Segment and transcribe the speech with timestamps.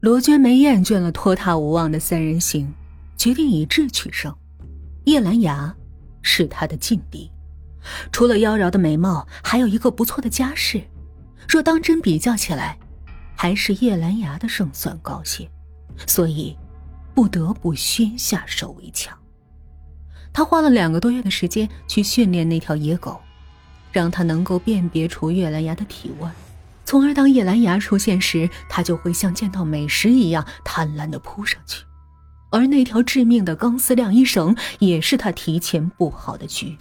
[0.00, 2.72] 罗娟梅厌倦了拖沓无望的三人行，
[3.16, 4.32] 决定以智取胜。
[5.06, 5.74] 叶兰芽
[6.22, 7.28] 是她的劲敌，
[8.12, 10.80] 除了妖娆的美貌，还有一个不错的家世。
[11.48, 12.78] 若当真比较起来，
[13.34, 15.50] 还是叶兰芽的胜算高些，
[16.06, 16.56] 所以
[17.12, 19.18] 不得不先下手为强。
[20.32, 23.20] 他花了两个多月的时间去训练那条野狗，
[23.90, 26.28] 让它能够辨别出叶兰芽的体味。
[26.88, 31.84] 从而，当叶兰芽出现时，他就会像见到美食一样贪婪的扑上去。
[32.50, 36.78] 而那条致命的钢丝晾衣绳，也是他提前布好的局。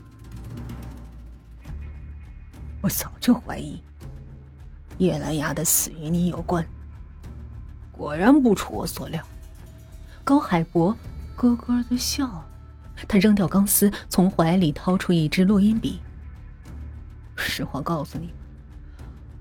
[2.80, 3.84] 我早就怀疑
[4.98, 6.66] 叶兰芽的死与你有关，
[7.92, 9.22] 果然不出我所料。
[10.24, 10.96] 高海博
[11.36, 12.46] 咯咯的笑，
[13.10, 16.00] 他扔掉钢丝，从怀里掏出一支录音笔。
[17.36, 18.34] 实话告诉你。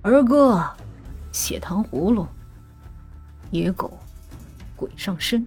[0.06, 0.65] 儿歌，
[1.33, 2.28] 血糖葫芦，
[3.51, 3.98] 野狗，
[4.77, 5.45] 鬼上身，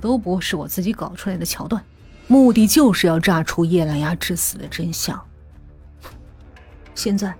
[0.00, 1.84] 都不是我自己搞出来的桥段，
[2.28, 5.20] 目的就是要炸出叶兰芽致死的真相。
[6.94, 7.34] 现在，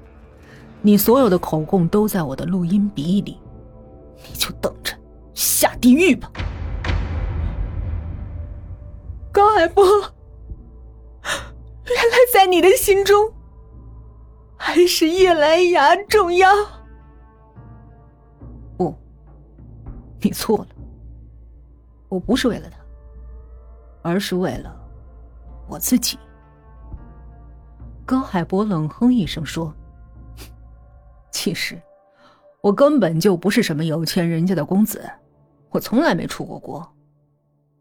[0.83, 3.39] 你所有的口供都在我的录音笔里，
[4.29, 4.93] 你就等着
[5.33, 6.29] 下地狱吧。
[9.31, 9.85] 高海波，
[11.87, 13.33] 原来在你的心中。
[14.67, 16.49] 还是叶兰芽重要？
[18.79, 18.97] 不，
[20.23, 20.69] 你错了。
[22.09, 22.79] 我不是为了他，
[24.01, 24.75] 而是为了
[25.69, 26.19] 我自己。
[28.07, 29.71] 高海博冷哼一声说
[31.31, 31.79] ：“其实，
[32.63, 35.09] 我根本就不是什么有钱人家的公子，
[35.69, 36.91] 我从来没出过国，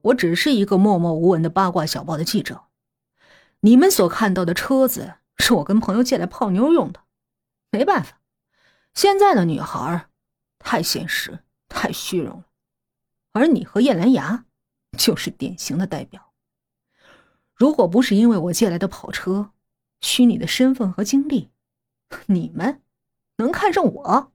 [0.02, 2.61] 我只是一个默默无闻的八卦小报的记者。
[3.61, 7.03] 你们所看到的车子。”是我跟朋友借来泡妞用的，
[7.70, 8.22] 没办法，
[8.94, 10.09] 现在的女孩
[10.59, 12.45] 太现实、太虚荣了，
[13.34, 14.45] 而你和叶兰芽
[14.98, 16.34] 就是典型的代表。
[17.54, 19.52] 如果不是因为我借来的跑车、
[20.02, 21.52] 虚拟的身份和经历，
[22.27, 22.82] 你们
[23.38, 24.32] 能看上我？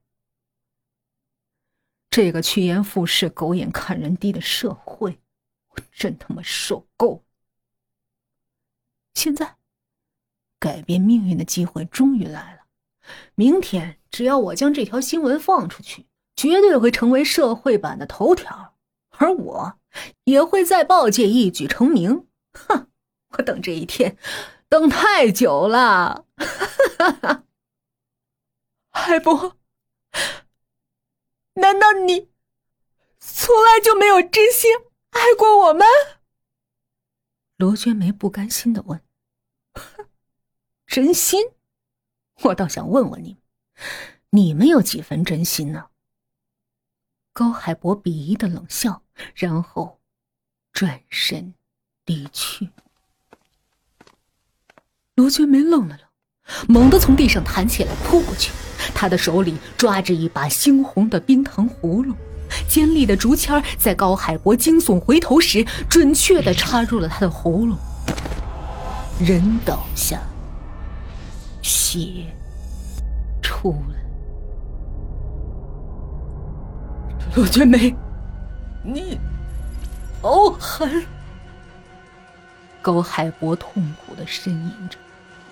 [2.11, 5.21] 这个趋炎附势、狗眼看人低的社会，
[5.69, 7.23] 我真他妈受够了。
[9.15, 9.58] 现在。
[10.59, 12.61] 改变命运的机会终于来了。
[13.35, 18.75] 明天，只要我将这条新闻放出去，绝对会成为社会版的头条，
[19.11, 19.79] 而我
[20.25, 22.27] 也会在报界一举成名。
[22.53, 22.89] 哼，
[23.31, 24.17] 我等这一天
[24.69, 26.27] 等太久了。
[28.91, 29.57] 海波，
[31.55, 32.29] 难道你
[33.19, 34.71] 从来就没有真心
[35.11, 35.87] 爱过我们？
[37.57, 39.01] 罗娟梅不甘心的问。
[40.89, 41.39] 真心，
[42.45, 43.39] 我倒想问问你们，
[44.31, 45.85] 你们有几分真心呢？
[47.35, 49.03] 高海博鄙夷的冷笑，
[49.35, 50.01] 然后
[50.73, 51.53] 转身
[52.07, 52.71] 离去。
[55.15, 58.51] 罗娟梅愣了愣，猛地从地上弹起来扑过去，
[58.95, 62.15] 他的手里抓着一把猩红的冰糖葫芦，
[62.67, 67.79] 尖利的竹签在高海博惊悚回头时，准确的插入了他的喉咙，
[69.21, 70.19] 人倒下。
[71.69, 72.25] 血
[73.43, 73.99] 出来，
[77.37, 77.95] 罗娟梅，
[78.83, 79.21] 你
[80.23, 81.05] 好狠！
[82.81, 84.97] 高海博痛苦的呻吟着。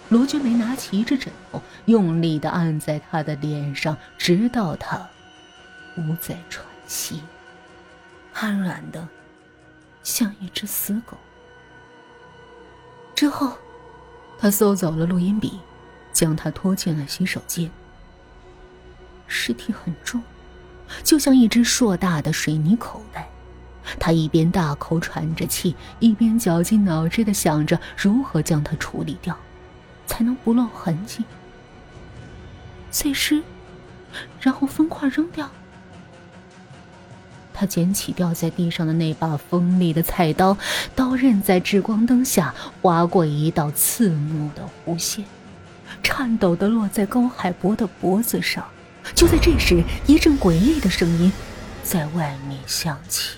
[0.09, 5.07] 罗娟梅拿起一只枕头，用力的按在他的脸上，直到他
[5.95, 7.21] 不再喘息，
[8.33, 9.07] 瘫软的
[10.03, 11.19] 像一只死狗。
[13.15, 13.53] 之后，
[14.39, 15.61] 他搜走了录音笔。
[16.17, 17.71] 将他拖进了洗手间。
[19.27, 20.23] 尸体很重，
[21.05, 23.29] 就像一只硕大的水泥口袋。
[24.01, 29.37] 他一边大口喘着气，一边绞尽脑汁的想着如何将它处理掉，
[30.07, 31.23] 才能不露痕迹。
[32.91, 33.43] 碎尸，
[34.41, 35.51] 然后分块扔掉。
[37.53, 40.57] 他捡起掉在地上的那把锋利的菜刀，
[40.95, 45.25] 刀刃在日光灯下划过一道刺目的弧线。
[46.09, 48.65] 颤抖的落在高海博的脖子上。
[49.13, 51.33] 就在这时，一阵诡异的声音
[51.83, 53.31] 在外面响起：“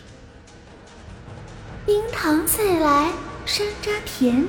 [1.87, 3.11] 冰糖再来，
[3.47, 4.45] 山楂甜，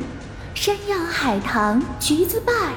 [0.53, 2.73] 山药海棠橘子瓣，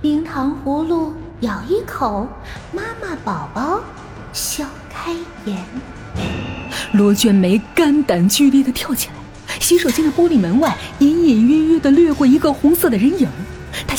[0.00, 2.26] 冰糖葫芦咬一口，
[2.72, 3.82] 妈妈宝宝
[4.32, 5.14] 笑开
[5.44, 5.62] 颜。”
[6.92, 13.28] 罗娟梅肝胆俱裂的跳起来，洗手间的玻璃门外隐隐约约的掠过一个红色的人影。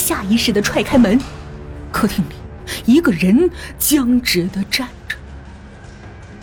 [0.10, 1.20] 下意识的踹开门，
[1.92, 2.34] 客厅里，
[2.92, 3.48] 一个人
[3.78, 5.16] 僵直的站着。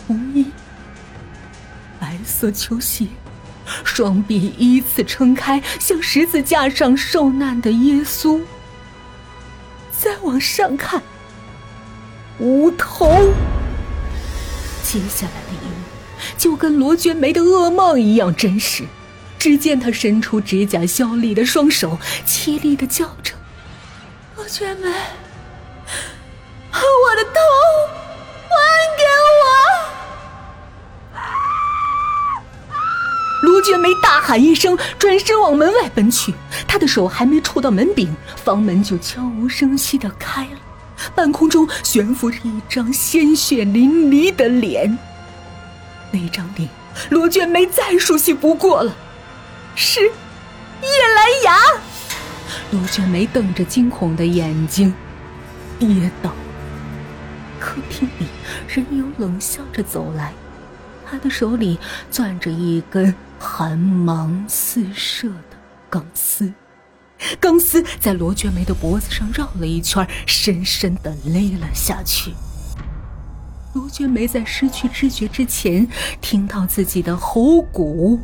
[0.07, 0.45] 红衣，
[1.99, 3.07] 白色球鞋，
[3.83, 8.39] 双臂依次撑开，像十字架上受难的耶稣。
[9.91, 11.03] 再往上看，
[12.39, 13.33] 无头。
[14.81, 15.75] 接下来的一幕，
[16.37, 18.85] 就跟罗娟梅的噩梦一样真实。
[19.37, 23.33] 只见他伸出指甲削利的双手，凄厉的叫着
[24.47, 24.89] ：“罗娟梅，
[26.71, 27.31] 把我的头
[28.47, 28.55] 还
[28.95, 29.03] 给
[29.43, 29.43] 我！”
[33.43, 36.33] 罗娟梅大喊一声，转身往门外奔去。
[36.65, 40.59] 她的手还没触到门柄，房门就悄无声息的开了。
[41.13, 44.97] 半空中悬浮着一张鲜血淋漓的脸，
[46.09, 46.69] 那张脸，
[47.09, 48.95] 罗娟梅再熟悉不过了。
[49.75, 50.09] 是叶
[51.15, 51.56] 兰芽，
[52.71, 54.93] 罗娟梅瞪着惊恐的眼睛，
[55.79, 56.31] 跌倒。
[57.59, 58.27] 客厅里，
[58.67, 60.33] 人影冷笑着走来，
[61.05, 61.79] 他的手里
[62.11, 65.57] 攥着一根寒芒四射的
[65.89, 66.53] 钢丝，
[67.39, 72.33] 钢丝在罗娟梅的脖子上绕了一圈，深深的勒了下去。
[73.73, 75.87] 罗娟梅在失去知觉之前，
[76.19, 78.19] 听到自己的喉骨。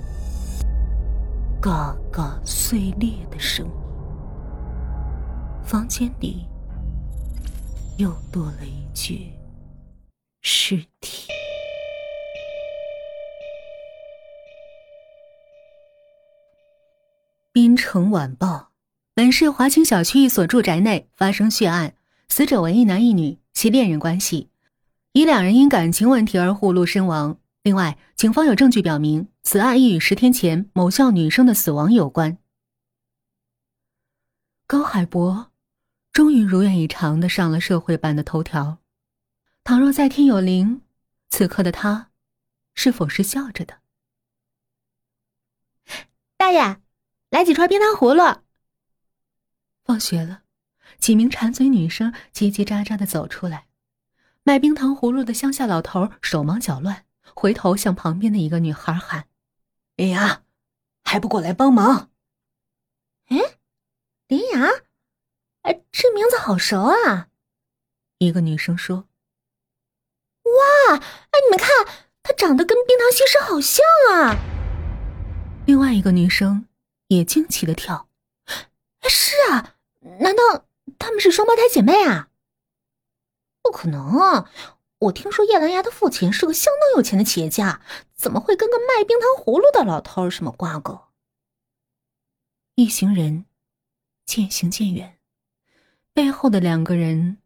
[1.62, 3.72] 嘎嘎碎裂的声音，
[5.74, 6.46] 房间里
[7.98, 9.32] 又多了一具
[10.44, 11.28] 尸体。
[17.52, 18.70] 滨城晚报：
[19.16, 21.96] 本市华清小区一所住宅内发生血案，
[22.30, 24.52] 死者为一男一女，系恋人关系，
[25.14, 27.40] 疑两人因感情问题而互路身亡。
[27.64, 32.38] 另外，警方有证据表明，此案亦与十天前某校女生的死亡有关。
[34.68, 35.48] 高海博
[36.14, 38.78] 终于如愿以偿的上了社会版的头条。
[39.64, 40.84] 倘若在天有灵，
[41.30, 42.12] 此刻的他，
[42.76, 43.80] 是否是笑着的？
[46.38, 46.80] 大爷，
[47.30, 48.42] 来几串冰糖葫芦。
[49.84, 50.44] 放学了，
[51.00, 53.68] 几名馋嘴女生叽叽喳喳的走出来，
[54.44, 57.06] 卖冰糖葫芦的乡下老头手忙脚乱。
[57.36, 59.28] 回头向旁边的一个女孩喊
[59.96, 60.44] ：“林雅，
[61.04, 62.12] 还不过来帮忙？”
[63.30, 63.38] 哎，
[64.28, 64.70] 林雅，
[65.64, 67.28] 哎，这名字好熟啊！
[68.20, 69.08] 一个女生说
[70.44, 71.70] ：“哇，哎，你们看，
[72.22, 74.38] 她长得跟冰糖西施好像啊！”
[75.68, 76.68] 另外一个女生
[77.08, 78.08] 也惊奇的跳
[79.10, 79.76] ：“是啊，
[80.20, 80.66] 难道
[81.00, 82.30] 她们是双胞胎姐妹啊？
[83.62, 84.50] 不可能啊！”
[85.04, 87.82] 我听说叶兰芽的父亲是个相当有钱的企业家，
[88.16, 91.08] 怎么会跟个卖冰糖葫芦的老头什么瓜葛？
[92.76, 93.46] 一行人
[94.26, 95.20] 渐行渐远，
[96.16, 97.38] 背后的两个人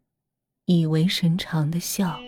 [0.66, 2.18] 意味深长的笑。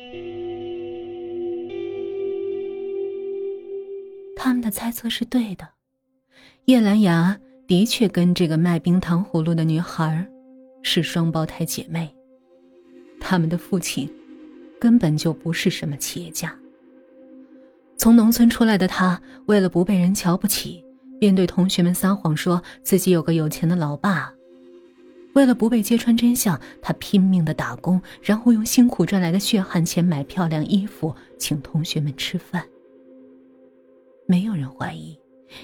[4.35, 5.69] 他们的猜测是对的，
[6.65, 10.27] 叶兰芽的确跟这个卖冰糖葫芦的女孩
[10.83, 12.09] 是双胞胎姐妹，
[13.21, 14.11] 他们的父亲。
[14.81, 16.59] 根本就不是什么企业家。
[17.99, 20.83] 从农村出来的他，为了不被人瞧不起，
[21.19, 24.33] 便对同学们撒谎说自己有个有钱的老爸。
[25.35, 32.65] 为了不被揭穿真相，他拼命的打工，然后用辛苦赚来的血汗钱买漂亮衣服，请同学们吃饭。
[34.27, 35.19] 没有人怀疑，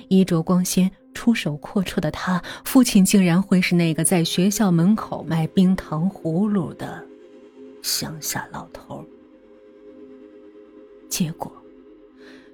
[0.08, 7.04] 衣着光鲜、出手阔绰的他，父亲竟然会是那个在学校门口卖冰糖葫芦的。
[7.82, 9.04] 乡下老头
[11.08, 11.52] 结果，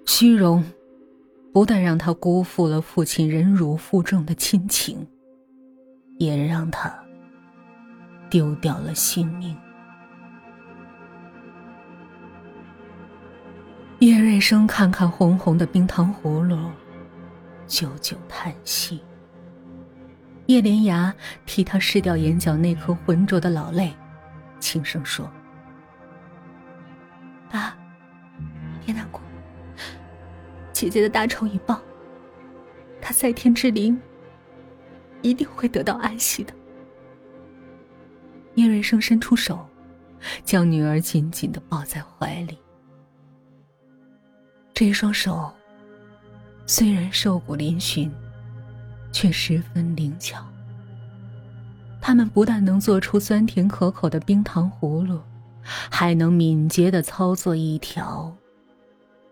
[0.04, 0.62] 虚荣
[1.52, 5.06] 不但让他辜负了父亲忍辱负重的亲情，
[6.18, 7.01] 也让他
[8.32, 9.54] 丢掉了性命。
[13.98, 16.70] 叶瑞生看看红红的冰糖葫芦，
[17.66, 19.02] 久久叹息。
[20.46, 23.94] 叶莲芽替他拭掉眼角那颗浑浊的老泪。
[24.58, 25.30] 轻声说
[27.52, 27.76] ：“爸，
[28.82, 29.20] 别难过。
[30.72, 31.78] 姐姐的大仇已报，
[32.98, 34.00] 她在天之灵
[35.20, 36.54] 一定会得到安息的。”
[38.54, 39.66] 叶瑞生伸出手，
[40.44, 42.58] 将女儿紧紧的抱在怀里。
[44.74, 45.52] 这一双手
[46.66, 48.10] 虽然瘦骨嶙峋，
[49.12, 50.44] 却十分灵巧。
[52.00, 55.20] 他们不但能做出酸甜可口的冰糖葫芦，
[55.62, 58.34] 还能敏捷的操作一条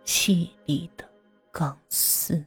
[0.04, 1.04] 细腻的
[1.50, 2.44] 钢丝。